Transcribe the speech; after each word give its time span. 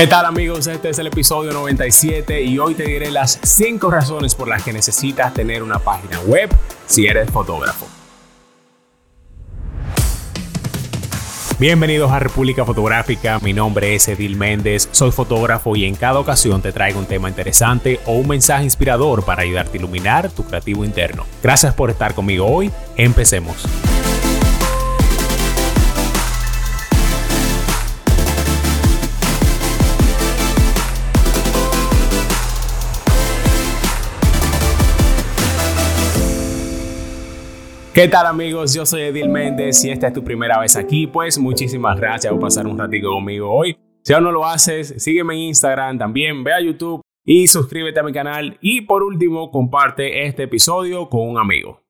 ¿Qué 0.00 0.06
tal 0.06 0.24
amigos? 0.24 0.66
Este 0.66 0.88
es 0.88 0.98
el 0.98 1.08
episodio 1.08 1.52
97 1.52 2.40
y 2.40 2.58
hoy 2.58 2.74
te 2.74 2.84
diré 2.84 3.10
las 3.10 3.38
5 3.42 3.90
razones 3.90 4.34
por 4.34 4.48
las 4.48 4.62
que 4.62 4.72
necesitas 4.72 5.34
tener 5.34 5.62
una 5.62 5.78
página 5.78 6.18
web 6.20 6.48
si 6.86 7.06
eres 7.06 7.30
fotógrafo. 7.30 7.86
Bienvenidos 11.58 12.10
a 12.10 12.18
República 12.18 12.64
Fotográfica, 12.64 13.40
mi 13.40 13.52
nombre 13.52 13.94
es 13.94 14.08
Edil 14.08 14.36
Méndez, 14.36 14.88
soy 14.90 15.10
fotógrafo 15.10 15.76
y 15.76 15.84
en 15.84 15.94
cada 15.96 16.18
ocasión 16.18 16.62
te 16.62 16.72
traigo 16.72 16.98
un 16.98 17.04
tema 17.04 17.28
interesante 17.28 18.00
o 18.06 18.12
un 18.12 18.28
mensaje 18.28 18.64
inspirador 18.64 19.22
para 19.26 19.42
ayudarte 19.42 19.76
a 19.76 19.80
iluminar 19.80 20.30
tu 20.30 20.46
creativo 20.46 20.82
interno. 20.82 21.26
Gracias 21.42 21.74
por 21.74 21.90
estar 21.90 22.14
conmigo 22.14 22.46
hoy, 22.46 22.70
empecemos. 22.96 23.66
¿Qué 37.92 38.06
tal 38.06 38.26
amigos? 38.26 38.72
Yo 38.72 38.86
soy 38.86 39.02
Edil 39.02 39.28
Méndez 39.28 39.84
y 39.84 39.90
esta 39.90 40.06
es 40.06 40.12
tu 40.12 40.22
primera 40.22 40.60
vez 40.60 40.76
aquí, 40.76 41.08
pues 41.08 41.36
muchísimas 41.38 41.98
gracias 41.98 42.32
por 42.32 42.42
pasar 42.42 42.68
un 42.68 42.78
ratito 42.78 43.10
conmigo 43.10 43.52
hoy. 43.52 43.76
Si 44.04 44.12
aún 44.12 44.22
no 44.22 44.30
lo 44.30 44.46
haces, 44.46 44.94
sígueme 45.02 45.34
en 45.34 45.40
Instagram, 45.40 45.98
también 45.98 46.44
ve 46.44 46.52
a 46.52 46.60
YouTube 46.60 47.02
y 47.24 47.48
suscríbete 47.48 47.98
a 47.98 48.04
mi 48.04 48.12
canal 48.12 48.56
y 48.60 48.82
por 48.82 49.02
último 49.02 49.50
comparte 49.50 50.24
este 50.24 50.44
episodio 50.44 51.08
con 51.08 51.28
un 51.30 51.38
amigo. 51.38 51.82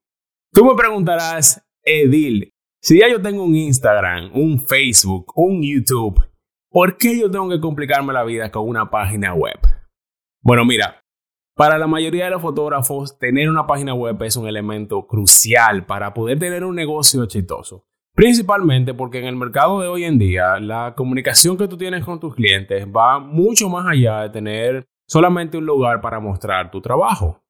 Tú 0.54 0.64
me 0.64 0.74
preguntarás, 0.74 1.62
Edil, 1.84 2.50
si 2.80 3.00
ya 3.00 3.10
yo 3.10 3.20
tengo 3.20 3.44
un 3.44 3.54
Instagram, 3.54 4.30
un 4.34 4.66
Facebook, 4.66 5.30
un 5.36 5.62
YouTube, 5.62 6.18
¿por 6.70 6.96
qué 6.96 7.20
yo 7.20 7.30
tengo 7.30 7.50
que 7.50 7.60
complicarme 7.60 8.14
la 8.14 8.24
vida 8.24 8.50
con 8.50 8.66
una 8.66 8.88
página 8.88 9.34
web? 9.34 9.58
Bueno, 10.40 10.64
mira, 10.64 11.04
para 11.54 11.78
la 11.78 11.86
mayoría 11.86 12.24
de 12.24 12.30
los 12.30 12.42
fotógrafos, 12.42 13.18
tener 13.18 13.48
una 13.50 13.66
página 13.66 13.94
web 13.94 14.22
es 14.22 14.36
un 14.36 14.48
elemento 14.48 15.06
crucial 15.06 15.84
para 15.86 16.14
poder 16.14 16.38
tener 16.38 16.64
un 16.64 16.74
negocio 16.74 17.22
exitoso. 17.22 17.86
Principalmente 18.14 18.94
porque 18.94 19.18
en 19.18 19.26
el 19.26 19.36
mercado 19.36 19.80
de 19.80 19.88
hoy 19.88 20.04
en 20.04 20.18
día, 20.18 20.58
la 20.58 20.94
comunicación 20.96 21.56
que 21.56 21.68
tú 21.68 21.76
tienes 21.76 22.04
con 22.04 22.18
tus 22.18 22.34
clientes 22.34 22.86
va 22.86 23.18
mucho 23.18 23.68
más 23.68 23.86
allá 23.86 24.22
de 24.22 24.30
tener 24.30 24.86
solamente 25.06 25.58
un 25.58 25.66
lugar 25.66 26.00
para 26.00 26.20
mostrar 26.20 26.70
tu 26.70 26.80
trabajo. 26.80 27.42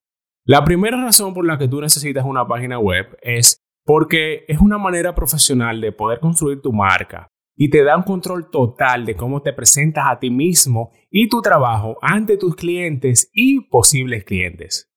La 0.45 0.65
primera 0.65 1.01
razón 1.01 1.35
por 1.35 1.47
la 1.47 1.59
que 1.59 1.69
tú 1.69 1.81
necesitas 1.81 2.25
una 2.25 2.47
página 2.47 2.79
web 2.79 3.17
es 3.23 3.63
porque 3.85 4.45
es 4.49 4.61
una 4.61 4.79
manera 4.79 5.15
profesional 5.15 5.81
de 5.81 5.93
poder 5.93 6.21
construir 6.21 6.61
tu 6.61 6.73
marca, 6.73 7.31
y 7.63 7.69
te 7.69 7.85
da 7.85 7.95
un 7.95 8.05
control 8.05 8.49
total 8.49 9.05
de 9.05 9.15
cómo 9.15 9.43
te 9.43 9.53
presentas 9.53 10.05
a 10.09 10.19
ti 10.19 10.31
mismo 10.31 10.93
y 11.11 11.29
tu 11.29 11.43
trabajo 11.43 11.99
ante 12.01 12.39
tus 12.39 12.57
clientes 12.57 13.31
y 13.35 13.61
posibles 13.69 14.25
clientes. 14.25 14.91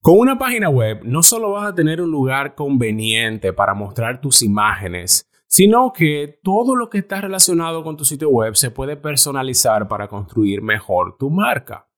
Con 0.00 0.18
una 0.18 0.38
página 0.38 0.70
web 0.70 1.02
no 1.04 1.22
solo 1.22 1.50
vas 1.50 1.68
a 1.68 1.74
tener 1.74 2.00
un 2.00 2.10
lugar 2.10 2.54
conveniente 2.54 3.52
para 3.52 3.74
mostrar 3.74 4.22
tus 4.22 4.42
imágenes, 4.42 5.30
sino 5.46 5.92
que 5.92 6.40
todo 6.42 6.76
lo 6.76 6.88
que 6.88 6.96
está 6.96 7.20
relacionado 7.20 7.84
con 7.84 7.98
tu 7.98 8.06
sitio 8.06 8.30
web 8.30 8.56
se 8.56 8.70
puede 8.70 8.96
personalizar 8.96 9.86
para 9.86 10.08
construir 10.08 10.62
mejor 10.62 11.18
tu 11.18 11.28
marca. 11.28 11.90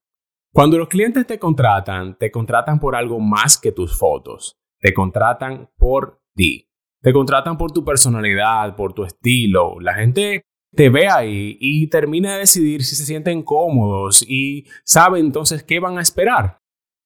Cuando 0.51 0.77
los 0.77 0.89
clientes 0.89 1.25
te 1.25 1.39
contratan, 1.39 2.17
te 2.17 2.31
contratan 2.31 2.81
por 2.81 2.97
algo 2.97 3.21
más 3.21 3.57
que 3.57 3.71
tus 3.71 3.97
fotos, 3.97 4.59
te 4.81 4.93
contratan 4.93 5.69
por 5.77 6.21
ti. 6.35 6.64
Te 7.05 7.13
contratan 7.13 7.55
por 7.55 7.71
tu 7.71 7.85
personalidad, 7.85 8.75
por 8.75 8.93
tu 8.93 9.03
estilo. 9.03 9.79
La 9.79 9.93
gente 9.93 10.41
te 10.75 10.89
ve 10.89 11.07
ahí 11.07 11.55
y 11.59 11.85
termina 11.85 12.33
de 12.33 12.39
decidir 12.39 12.83
si 12.83 12.95
se 12.95 13.05
sienten 13.05 13.43
cómodos 13.43 14.25
y 14.27 14.65
sabe 14.83 15.19
entonces 15.19 15.61
qué 15.61 15.79
van 15.79 15.99
a 15.99 16.01
esperar. 16.01 16.61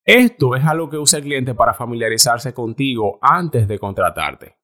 Esto 0.05 0.55
es 0.55 0.63
algo 0.63 0.89
que 0.89 0.97
usa 0.97 1.19
el 1.19 1.25
cliente 1.25 1.53
para 1.53 1.73
familiarizarse 1.73 2.53
contigo 2.53 3.19
antes 3.21 3.67
de 3.67 3.77
contratarte. 3.77 4.55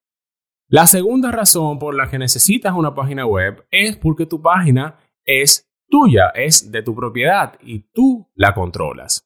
La 0.70 0.88
segunda 0.88 1.34
razón 1.34 1.80
por 1.80 1.96
la 1.96 2.10
que 2.10 2.18
necesitas 2.18 2.74
una 2.74 2.96
página 2.96 3.26
web 3.26 3.68
es 3.72 3.98
porque 3.98 4.26
tu 4.26 4.42
página 4.42 5.00
es 5.26 5.70
tuya, 5.90 6.30
es 6.30 6.72
de 6.72 6.82
tu 6.82 6.96
propiedad 6.96 7.60
y 7.62 7.80
tú 7.92 8.32
la 8.36 8.54
controlas. 8.54 9.25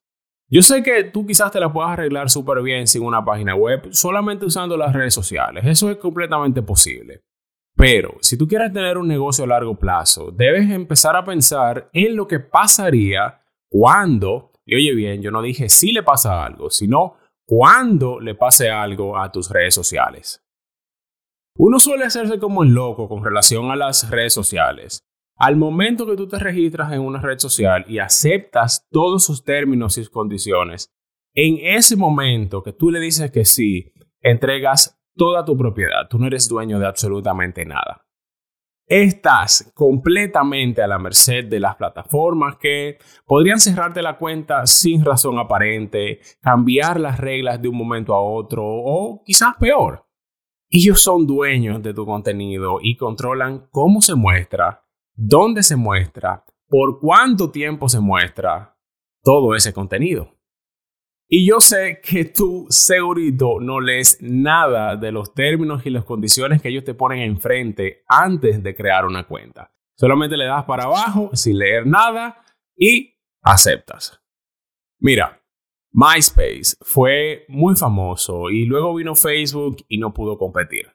Yo 0.52 0.64
sé 0.64 0.82
que 0.82 1.04
tú 1.04 1.28
quizás 1.28 1.52
te 1.52 1.60
la 1.60 1.72
puedas 1.72 1.92
arreglar 1.92 2.30
súper 2.30 2.64
bien 2.64 2.88
sin 2.88 3.04
una 3.04 3.24
página 3.24 3.54
web, 3.54 3.90
solamente 3.92 4.46
usando 4.46 4.76
las 4.76 4.94
redes 4.94 5.14
sociales. 5.14 5.64
Eso 5.66 5.92
es 5.92 5.98
completamente 5.98 6.64
posible. 6.64 7.22
Pero 7.76 8.18
si 8.22 8.36
tú 8.36 8.48
quieres 8.48 8.74
tener 8.74 8.98
un 8.98 9.08
negocio 9.08 9.44
a 9.44 9.48
largo 9.48 9.76
plazo, 9.76 10.32
debes 10.32 10.70
empezar 10.72 11.16
a 11.16 11.24
pensar 11.24 11.90
en 11.94 12.16
lo 12.16 12.28
que 12.28 12.40
pasaría 12.40 13.42
cuando, 13.70 14.52
y 14.66 14.76
oye 14.76 14.94
bien, 14.96 15.22
yo 15.22 15.30
no 15.30 15.42
dije 15.44 15.70
si 15.70 15.92
le 15.92 16.02
pasa 16.02 16.44
algo, 16.44 16.72
sino 16.72 17.18
cuando 17.46 18.20
le 18.20 18.34
pase 18.34 18.72
algo 18.72 19.18
a 19.18 19.32
tus 19.32 19.50
redes 19.52 19.76
sociales. 19.76 20.44
Uno 21.58 21.80
suele 21.80 22.06
hacerse 22.06 22.40
como 22.40 22.64
el 22.64 22.70
loco 22.70 23.08
con 23.08 23.24
relación 23.24 23.70
a 23.70 23.76
las 23.76 24.10
redes 24.10 24.34
sociales. 24.34 25.04
Al 25.40 25.56
momento 25.56 26.06
que 26.06 26.18
tú 26.18 26.28
te 26.28 26.38
registras 26.38 26.92
en 26.92 27.00
una 27.00 27.22
red 27.22 27.40
social 27.40 27.86
y 27.88 28.00
aceptas 28.00 28.86
todos 28.92 29.24
sus 29.24 29.46
términos 29.46 29.98
y 29.98 30.06
condiciones, 30.08 30.92
en 31.34 31.60
ese 31.62 31.96
momento 31.96 32.62
que 32.62 32.74
tú 32.74 32.92
le 32.92 33.00
dices 33.00 33.32
que 33.32 33.46
sí, 33.46 33.94
entregas 34.20 35.00
toda 35.16 35.46
tu 35.46 35.56
propiedad. 35.56 36.10
Tú 36.10 36.20
no 36.20 36.28
eres 36.28 36.50
dueño 36.50 36.78
de 36.78 36.88
absolutamente 36.88 37.66
nada. 37.66 38.06
Estás 38.86 39.72
completamente 39.76 40.82
a 40.82 40.88
la 40.88 41.00
merced 41.00 41.46
de 41.46 41.62
las 41.62 41.78
plataformas 41.78 42.58
que 42.58 42.98
podrían 43.26 43.62
cerrarte 43.62 44.02
la 44.02 44.18
cuenta 44.18 44.68
sin 44.68 45.06
razón 45.06 45.40
aparente, 45.40 46.20
cambiar 46.42 47.00
las 47.00 47.18
reglas 47.18 47.62
de 47.62 47.70
un 47.70 47.78
momento 47.78 48.14
a 48.14 48.22
otro 48.22 48.64
o 48.66 49.24
quizás 49.24 49.56
peor. 49.58 50.06
Ellos 50.70 51.02
son 51.02 51.26
dueños 51.26 51.82
de 51.82 51.94
tu 51.94 52.06
contenido 52.06 52.80
y 52.82 52.98
controlan 52.98 53.70
cómo 53.72 54.02
se 54.02 54.16
muestra, 54.16 54.89
dónde 55.20 55.64
se 55.64 55.76
muestra, 55.76 56.46
por 56.68 57.00
cuánto 57.00 57.52
tiempo 57.52 57.90
se 57.90 58.00
muestra 58.00 58.78
todo 59.22 59.54
ese 59.54 59.74
contenido. 59.74 60.34
Y 61.28 61.48
yo 61.48 61.60
sé 61.60 62.00
que 62.02 62.26
tú 62.26 62.66
segurito 62.70 63.60
no 63.60 63.80
lees 63.80 64.18
nada 64.22 64.96
de 64.96 65.12
los 65.12 65.34
términos 65.34 65.86
y 65.86 65.90
las 65.90 66.06
condiciones 66.06 66.62
que 66.62 66.70
ellos 66.70 66.86
te 66.86 66.96
ponen 66.96 67.20
enfrente 67.20 68.04
antes 68.08 68.64
de 68.64 68.76
crear 68.76 69.06
una 69.06 69.28
cuenta. 69.28 69.72
Solamente 69.96 70.38
le 70.38 70.46
das 70.46 70.64
para 70.64 70.86
abajo 70.86 71.30
sin 71.34 71.60
leer 71.60 71.86
nada 71.86 72.44
y 72.76 73.14
aceptas. 73.44 74.20
Mira, 75.00 75.44
MySpace 75.92 76.78
fue 76.82 77.46
muy 77.50 77.76
famoso 77.76 78.50
y 78.50 78.66
luego 78.66 78.96
vino 78.96 79.14
Facebook 79.16 79.86
y 79.88 79.98
no 79.98 80.14
pudo 80.14 80.38
competir. 80.38 80.88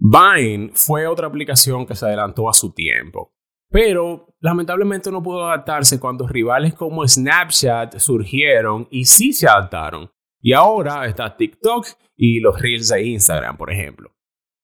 Vine 0.00 0.70
fue 0.72 1.06
otra 1.06 1.26
aplicación 1.26 1.84
que 1.84 1.96
se 1.96 2.06
adelantó 2.06 2.48
a 2.48 2.54
su 2.54 2.72
tiempo. 2.72 3.35
Pero 3.76 4.34
lamentablemente 4.40 5.10
no 5.10 5.22
pudo 5.22 5.46
adaptarse 5.46 6.00
cuando 6.00 6.26
rivales 6.26 6.72
como 6.72 7.06
Snapchat 7.06 7.98
surgieron 7.98 8.88
y 8.90 9.04
sí 9.04 9.34
se 9.34 9.46
adaptaron. 9.46 10.10
Y 10.40 10.54
ahora 10.54 11.04
está 11.04 11.36
TikTok 11.36 11.86
y 12.16 12.40
los 12.40 12.58
Reels 12.58 12.88
de 12.88 13.04
Instagram, 13.04 13.58
por 13.58 13.70
ejemplo. 13.70 14.16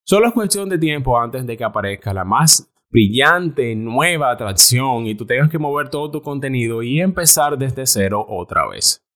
Solo 0.03 0.29
es 0.29 0.33
cuestión 0.33 0.71
de 0.71 0.79
tiempo 0.79 1.21
antes 1.21 1.47
de 1.47 1.59
que 1.59 1.63
aparezca 1.63 2.15
la 2.15 2.25
más 2.25 2.73
brillante 2.89 3.77
nueva 3.77 4.31
atracción 4.31 5.07
y 5.07 5.15
tú 5.15 5.27
tengas 5.27 5.51
que 5.51 5.59
mover 5.59 5.91
todo 5.91 6.11
tu 6.11 6.23
contenido 6.23 6.83
y 6.83 7.03
empezar 7.03 7.59
desde 7.59 7.85
cero 7.85 8.25
otra 8.27 8.67
vez. 8.67 9.07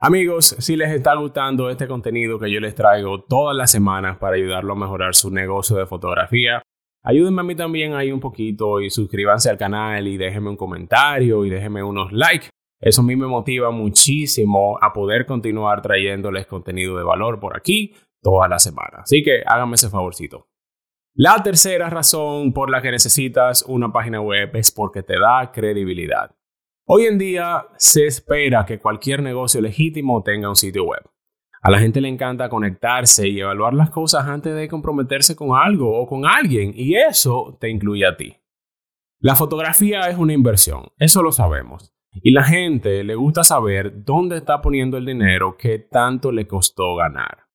Amigos, 0.00 0.54
si 0.58 0.76
les 0.76 0.90
está 0.92 1.14
gustando 1.14 1.70
este 1.70 1.88
contenido 1.88 2.38
que 2.38 2.52
yo 2.52 2.60
les 2.60 2.74
traigo 2.74 3.22
todas 3.22 3.56
las 3.56 3.70
semanas 3.70 4.18
para 4.18 4.36
ayudarlo 4.36 4.74
a 4.74 4.76
mejorar 4.76 5.14
su 5.14 5.30
negocio 5.30 5.76
de 5.78 5.86
fotografía, 5.86 6.62
Ayúdenme 7.08 7.40
a 7.40 7.44
mí 7.44 7.54
también 7.54 7.94
ahí 7.94 8.12
un 8.12 8.20
poquito 8.20 8.82
y 8.82 8.90
suscríbanse 8.90 9.48
al 9.48 9.56
canal 9.56 10.06
y 10.06 10.18
déjenme 10.18 10.50
un 10.50 10.58
comentario 10.58 11.42
y 11.46 11.48
déjenme 11.48 11.82
unos 11.82 12.12
likes. 12.12 12.50
Eso 12.78 13.00
a 13.00 13.04
mí 13.04 13.16
me 13.16 13.26
motiva 13.26 13.70
muchísimo 13.70 14.78
a 14.82 14.92
poder 14.92 15.24
continuar 15.24 15.80
trayéndoles 15.80 16.46
contenido 16.46 16.98
de 16.98 17.04
valor 17.04 17.40
por 17.40 17.56
aquí 17.56 17.94
toda 18.20 18.46
la 18.46 18.58
semana. 18.58 18.98
Así 19.04 19.22
que 19.22 19.42
háganme 19.46 19.76
ese 19.76 19.88
favorcito. 19.88 20.48
La 21.14 21.42
tercera 21.42 21.88
razón 21.88 22.52
por 22.52 22.68
la 22.68 22.82
que 22.82 22.90
necesitas 22.90 23.64
una 23.66 23.90
página 23.90 24.20
web 24.20 24.54
es 24.56 24.70
porque 24.70 25.02
te 25.02 25.18
da 25.18 25.50
credibilidad. 25.50 26.36
Hoy 26.86 27.06
en 27.06 27.16
día 27.16 27.68
se 27.78 28.06
espera 28.06 28.66
que 28.66 28.80
cualquier 28.80 29.22
negocio 29.22 29.62
legítimo 29.62 30.22
tenga 30.22 30.50
un 30.50 30.56
sitio 30.56 30.84
web. 30.84 31.08
A 31.60 31.70
la 31.70 31.78
gente 31.78 32.00
le 32.00 32.08
encanta 32.08 32.48
conectarse 32.48 33.28
y 33.28 33.40
evaluar 33.40 33.74
las 33.74 33.90
cosas 33.90 34.26
antes 34.26 34.54
de 34.54 34.68
comprometerse 34.68 35.34
con 35.34 35.58
algo 35.58 36.00
o 36.00 36.06
con 36.06 36.24
alguien, 36.24 36.72
y 36.74 36.94
eso 36.96 37.56
te 37.60 37.68
incluye 37.68 38.06
a 38.06 38.16
ti. 38.16 38.36
La 39.20 39.34
fotografía 39.34 40.08
es 40.08 40.16
una 40.16 40.32
inversión, 40.32 40.88
eso 40.98 41.22
lo 41.22 41.32
sabemos. 41.32 41.92
Y 42.12 42.32
la 42.32 42.44
gente 42.44 43.04
le 43.04 43.14
gusta 43.14 43.44
saber 43.44 44.04
dónde 44.04 44.36
está 44.36 44.60
poniendo 44.60 44.96
el 44.96 45.06
dinero 45.06 45.56
que 45.56 45.78
tanto 45.78 46.32
le 46.32 46.46
costó 46.46 46.96
ganar. 46.96 47.46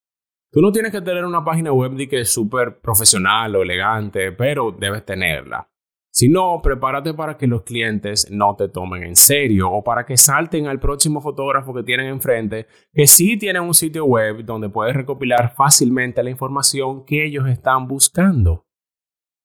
Tú 0.51 0.61
no 0.61 0.71
tienes 0.71 0.91
que 0.91 1.01
tener 1.01 1.25
una 1.25 1.43
página 1.43 1.71
web 1.71 1.93
de 1.93 2.07
que 2.07 2.21
es 2.21 2.31
súper 2.31 2.79
profesional 2.79 3.55
o 3.55 3.63
elegante, 3.63 4.31
pero 4.31 4.71
debes 4.71 5.03
tenerla. 5.03 5.67
Si 6.15 6.29
no, 6.29 6.61
prepárate 6.61 7.15
para 7.15 7.37
que 7.37 7.47
los 7.47 7.63
clientes 7.63 8.29
no 8.29 8.55
te 8.55 8.69
tomen 8.69 9.01
en 9.01 9.15
serio 9.15 9.71
o 9.71 9.83
para 9.83 10.05
que 10.05 10.15
salten 10.15 10.67
al 10.67 10.79
próximo 10.79 11.21
fotógrafo 11.21 11.73
que 11.73 11.81
tienen 11.81 12.05
enfrente, 12.05 12.67
que 12.93 13.07
sí 13.07 13.35
tiene 13.35 13.59
un 13.59 13.73
sitio 13.73 14.05
web 14.05 14.45
donde 14.45 14.69
puedes 14.69 14.95
recopilar 14.95 15.55
fácilmente 15.55 16.21
la 16.21 16.29
información 16.29 17.03
que 17.03 17.25
ellos 17.25 17.47
están 17.49 17.87
buscando. 17.87 18.67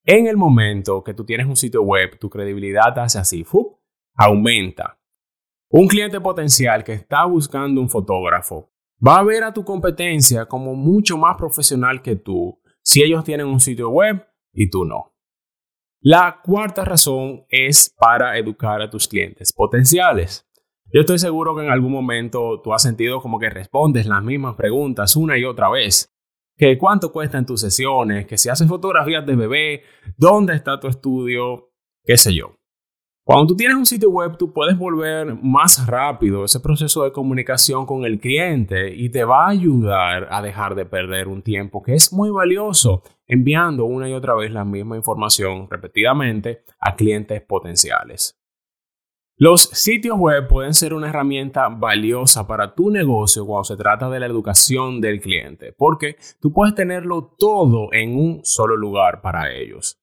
En 0.05 0.27
el 0.27 0.37
momento 0.37 1.03
que 1.03 1.15
tú 1.15 1.25
tienes 1.25 1.47
un 1.47 1.57
sitio 1.57 1.81
web, 1.83 2.19
tu 2.19 2.29
credibilidad 2.29 2.99
hace 2.99 3.19
así, 3.19 3.45
¡fup! 3.45 3.79
aumenta. 4.15 5.01
Un 5.71 5.89
cliente 5.89 6.21
potencial 6.21 6.85
que 6.85 6.93
está 6.93 7.25
buscando 7.25 7.81
un 7.81 7.89
fotógrafo 7.89 8.71
va 9.07 9.21
a 9.21 9.25
ver 9.25 9.43
a 9.43 9.55
tu 9.55 9.65
competencia 9.65 10.45
como 10.45 10.75
mucho 10.75 11.17
más 11.17 11.39
profesional 11.39 12.03
que 12.03 12.17
tú 12.17 12.61
si 12.83 13.03
ellos 13.03 13.25
tienen 13.25 13.47
un 13.47 13.61
sitio 13.61 13.89
web 13.89 14.23
y 14.53 14.69
tú 14.69 14.85
no. 14.85 15.15
La 16.01 16.41
cuarta 16.45 16.85
razón 16.85 17.45
es 17.49 17.93
para 17.99 18.39
educar 18.39 18.81
a 18.81 18.89
tus 18.89 19.09
clientes 19.09 19.53
potenciales. 19.53 20.47
Yo 20.93 21.01
estoy 21.01 21.19
seguro 21.19 21.57
que 21.57 21.65
en 21.65 21.71
algún 21.71 21.91
momento 21.91 22.61
tú 22.63 22.73
has 22.73 22.83
sentido 22.83 23.21
como 23.21 23.41
que 23.41 23.51
respondes 23.51 24.07
las 24.07 24.23
mismas 24.23 24.55
preguntas 24.55 25.17
una 25.17 25.37
y 25.37 25.45
otra 25.45 25.69
vez. 25.69 26.15
Que 26.57 26.79
cuánto 26.79 27.11
cuestan 27.13 27.47
tus 27.47 27.61
sesiones, 27.61 28.27
que 28.27 28.39
si 28.39 28.49
haces 28.49 28.69
fotografías 28.69 29.27
de 29.27 29.35
bebé, 29.35 29.83
dónde 30.17 30.55
está 30.55 30.79
tu 30.79 30.87
estudio, 30.87 31.73
qué 32.05 32.17
sé 32.17 32.33
yo. 32.33 32.58
Cuando 33.29 33.49
tú 33.49 33.57
tienes 33.57 33.77
un 33.77 33.85
sitio 33.85 34.09
web, 34.09 34.39
tú 34.39 34.55
puedes 34.55 34.79
volver 34.79 35.37
más 35.43 35.87
rápido 35.87 36.47
ese 36.47 36.61
proceso 36.61 37.05
de 37.05 37.13
comunicación 37.13 37.85
con 37.85 38.07
el 38.07 38.21
cliente 38.21 38.95
y 38.95 39.11
te 39.11 39.23
va 39.23 39.45
a 39.45 39.51
ayudar 39.51 40.29
a 40.31 40.41
dejar 40.41 40.75
de 40.75 40.87
perder 40.87 41.29
un 41.29 41.43
tiempo 41.43 41.83
que 41.83 41.93
es 41.93 42.11
muy 42.11 42.31
valioso 42.31 43.03
enviando 43.27 43.85
una 43.85 44.09
y 44.09 44.15
otra 44.15 44.35
vez 44.35 44.51
la 44.51 44.65
misma 44.65 44.97
información 44.97 45.69
repetidamente 45.69 46.63
a 46.81 46.97
clientes 46.97 47.43
potenciales. 47.43 48.41
Los 49.37 49.65
sitios 49.65 50.17
web 50.19 50.49
pueden 50.49 50.73
ser 50.73 50.95
una 50.95 51.11
herramienta 51.11 51.69
valiosa 51.69 52.47
para 52.47 52.75
tu 52.75 52.91
negocio 52.91 53.45
cuando 53.45 53.65
se 53.65 53.77
trata 53.77 54.09
de 54.09 54.21
la 54.21 54.27
educación 54.27 55.03
del 55.03 55.21
cliente, 55.21 55.75
porque 55.77 56.17
tú 56.41 56.51
puedes 56.51 56.75
tenerlo 56.75 57.35
todo 57.39 57.93
en 57.93 58.17
un 58.17 58.41
solo 58.43 58.75
lugar 58.75 59.21
para 59.21 59.53
ellos. 59.53 59.99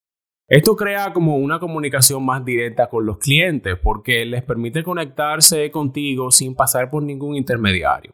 Esto 0.48 0.76
crea 0.76 1.12
como 1.12 1.38
una 1.38 1.60
comunicación 1.60 2.24
más 2.24 2.46
directa 2.46 2.88
con 2.88 3.06
los 3.06 3.18
clientes 3.18 3.78
porque 3.82 4.26
les 4.26 4.44
permite 4.44 4.84
conectarse 4.84 5.72
contigo 5.72 6.30
sin 6.30 6.54
pasar 6.54 6.92
por 6.92 7.02
ningún 7.02 7.36
intermediario. 7.36 8.14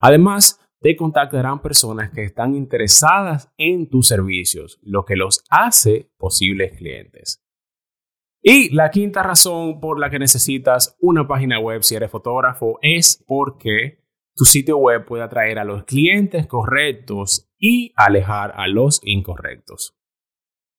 Además, 0.00 0.60
te 0.80 0.94
contactarán 0.94 1.60
personas 1.60 2.10
que 2.10 2.22
están 2.22 2.54
interesadas 2.54 3.52
en 3.56 3.88
tus 3.88 4.06
servicios, 4.06 4.78
lo 4.82 5.04
que 5.04 5.16
los 5.16 5.44
hace 5.50 6.10
posibles 6.18 6.76
clientes. 6.76 7.42
Y 8.42 8.74
la 8.74 8.90
quinta 8.90 9.22
razón 9.22 9.80
por 9.80 9.98
la 9.98 10.10
que 10.10 10.18
necesitas 10.18 10.96
una 11.00 11.26
página 11.26 11.58
web 11.58 11.82
si 11.82 11.96
eres 11.96 12.10
fotógrafo 12.10 12.78
es 12.82 13.24
porque 13.26 14.04
tu 14.36 14.44
sitio 14.44 14.78
web 14.78 15.04
puede 15.04 15.22
atraer 15.22 15.58
a 15.58 15.64
los 15.64 15.84
clientes 15.84 16.46
correctos 16.46 17.48
y 17.58 17.92
alejar 17.96 18.52
a 18.56 18.66
los 18.66 19.00
incorrectos. 19.04 19.96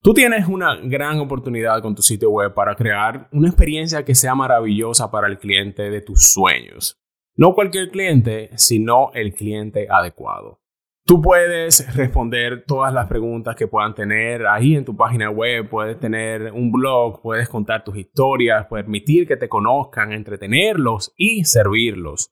Tú 0.03 0.13
tienes 0.13 0.49
una 0.49 0.75
gran 0.83 1.21
oportunidad 1.21 1.81
con 1.81 1.95
tu 1.95 2.01
sitio 2.01 2.29
web 2.29 2.53
para 2.53 2.75
crear 2.75 3.29
una 3.31 3.47
experiencia 3.47 4.03
que 4.03 4.15
sea 4.15 4.35
maravillosa 4.35 5.09
para 5.09 5.27
el 5.27 5.37
cliente 5.37 5.89
de 5.89 6.01
tus 6.01 6.33
sueños. 6.33 7.01
No 7.37 7.53
cualquier 7.53 7.89
cliente, 7.89 8.49
sino 8.57 9.13
el 9.13 9.33
cliente 9.33 9.87
adecuado. 9.89 10.59
Tú 11.05 11.21
puedes 11.21 11.95
responder 11.95 12.65
todas 12.67 12.93
las 12.93 13.07
preguntas 13.07 13.55
que 13.55 13.67
puedan 13.67 13.95
tener 13.95 14.45
ahí 14.45 14.75
en 14.75 14.83
tu 14.83 14.93
página 14.93 15.29
web, 15.29 15.69
puedes 15.69 15.97
tener 15.97 16.51
un 16.51 16.69
blog, 16.73 17.21
puedes 17.21 17.47
contar 17.47 17.85
tus 17.85 17.95
historias, 17.95 18.67
permitir 18.67 19.25
que 19.25 19.37
te 19.37 19.47
conozcan, 19.47 20.11
entretenerlos 20.11 21.13
y 21.15 21.45
servirlos. 21.45 22.29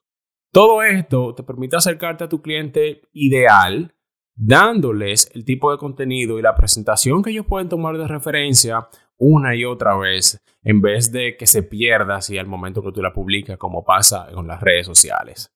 Todo 0.51 0.83
esto 0.83 1.33
te 1.35 1.43
permite 1.43 1.77
acercarte 1.77 2.25
a 2.25 2.29
tu 2.29 2.41
cliente 2.41 3.03
ideal 3.13 3.95
dándoles 4.35 5.29
el 5.33 5.45
tipo 5.45 5.71
de 5.71 5.77
contenido 5.77 6.39
y 6.39 6.41
la 6.41 6.55
presentación 6.55 7.21
que 7.21 7.31
ellos 7.31 7.45
pueden 7.45 7.69
tomar 7.69 7.97
de 7.97 8.07
referencia 8.07 8.87
una 9.17 9.55
y 9.55 9.65
otra 9.65 9.95
vez, 9.95 10.41
en 10.63 10.81
vez 10.81 11.11
de 11.11 11.37
que 11.37 11.45
se 11.45 11.61
pierda 11.63 12.15
así 12.15 12.37
al 12.37 12.47
momento 12.47 12.81
que 12.81 12.91
tú 12.91 13.01
la 13.01 13.13
publicas, 13.13 13.57
como 13.57 13.83
pasa 13.83 14.27
con 14.33 14.47
las 14.47 14.61
redes 14.61 14.87
sociales. 14.87 15.53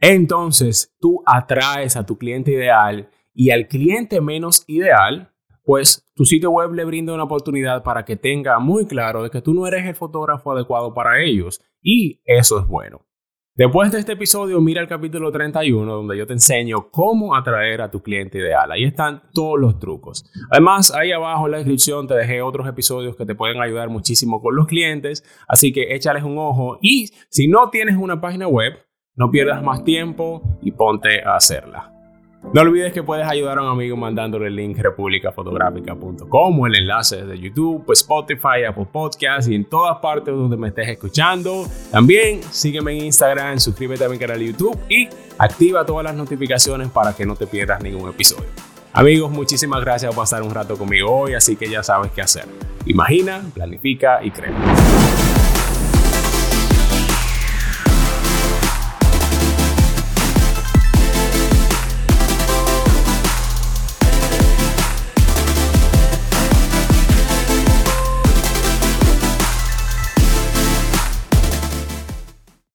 Entonces, 0.00 0.92
tú 0.98 1.22
atraes 1.24 1.96
a 1.96 2.04
tu 2.04 2.18
cliente 2.18 2.50
ideal 2.50 3.08
y 3.32 3.50
al 3.50 3.68
cliente 3.68 4.20
menos 4.20 4.64
ideal, 4.66 5.32
pues 5.62 6.10
tu 6.14 6.24
sitio 6.24 6.50
web 6.50 6.72
le 6.72 6.84
brinda 6.84 7.14
una 7.14 7.22
oportunidad 7.22 7.84
para 7.84 8.04
que 8.04 8.16
tenga 8.16 8.58
muy 8.58 8.86
claro 8.86 9.22
de 9.22 9.30
que 9.30 9.42
tú 9.42 9.54
no 9.54 9.64
eres 9.66 9.86
el 9.86 9.94
fotógrafo 9.94 10.50
adecuado 10.50 10.92
para 10.92 11.22
ellos. 11.22 11.62
Y 11.80 12.20
eso 12.24 12.58
es 12.58 12.66
bueno. 12.66 13.06
Después 13.62 13.92
de 13.92 14.00
este 14.00 14.14
episodio, 14.14 14.60
mira 14.60 14.80
el 14.80 14.88
capítulo 14.88 15.30
31 15.30 15.94
donde 15.94 16.18
yo 16.18 16.26
te 16.26 16.32
enseño 16.32 16.88
cómo 16.90 17.36
atraer 17.36 17.80
a 17.80 17.92
tu 17.92 18.02
cliente 18.02 18.38
ideal. 18.38 18.72
Ahí 18.72 18.82
están 18.82 19.22
todos 19.32 19.56
los 19.56 19.78
trucos. 19.78 20.28
Además, 20.50 20.92
ahí 20.92 21.12
abajo 21.12 21.46
en 21.46 21.52
la 21.52 21.58
descripción 21.58 22.08
te 22.08 22.14
dejé 22.14 22.42
otros 22.42 22.66
episodios 22.66 23.14
que 23.14 23.24
te 23.24 23.36
pueden 23.36 23.62
ayudar 23.62 23.88
muchísimo 23.88 24.42
con 24.42 24.56
los 24.56 24.66
clientes. 24.66 25.22
Así 25.46 25.72
que 25.72 25.94
échales 25.94 26.24
un 26.24 26.38
ojo 26.38 26.80
y 26.82 27.12
si 27.28 27.46
no 27.46 27.70
tienes 27.70 27.96
una 27.96 28.20
página 28.20 28.48
web, 28.48 28.84
no 29.14 29.30
pierdas 29.30 29.62
más 29.62 29.84
tiempo 29.84 30.42
y 30.60 30.72
ponte 30.72 31.22
a 31.22 31.36
hacerla. 31.36 31.91
No 32.52 32.60
olvides 32.60 32.92
que 32.92 33.02
puedes 33.02 33.26
ayudar 33.26 33.58
a 33.58 33.62
un 33.62 33.68
amigo 33.68 33.96
mandándole 33.96 34.48
el 34.48 34.56
link 34.56 34.76
republicafotográfica.com 34.76 36.60
o 36.60 36.66
el 36.66 36.74
enlace 36.74 37.24
de 37.24 37.38
YouTube, 37.38 37.84
Spotify, 37.92 38.64
Apple 38.68 38.86
Podcasts 38.90 39.48
y 39.48 39.54
en 39.54 39.64
todas 39.64 39.98
partes 40.00 40.34
donde 40.34 40.56
me 40.56 40.68
estés 40.68 40.88
escuchando. 40.88 41.66
También 41.90 42.42
sígueme 42.42 42.92
en 42.92 43.06
Instagram, 43.06 43.58
suscríbete 43.58 44.04
a 44.04 44.08
mi 44.08 44.18
canal 44.18 44.38
de 44.40 44.46
YouTube 44.46 44.76
y 44.90 45.08
activa 45.38 45.86
todas 45.86 46.04
las 46.04 46.14
notificaciones 46.14 46.88
para 46.88 47.14
que 47.14 47.24
no 47.24 47.36
te 47.36 47.46
pierdas 47.46 47.82
ningún 47.82 48.10
episodio. 48.10 48.50
Amigos, 48.92 49.30
muchísimas 49.30 49.80
gracias 49.80 50.14
por 50.14 50.24
pasar 50.24 50.42
un 50.42 50.50
rato 50.50 50.76
conmigo 50.76 51.10
hoy, 51.10 51.34
así 51.34 51.56
que 51.56 51.70
ya 51.70 51.82
sabes 51.82 52.10
qué 52.12 52.20
hacer. 52.20 52.44
Imagina, 52.84 53.40
planifica 53.54 54.22
y 54.22 54.30
crea. 54.30 54.52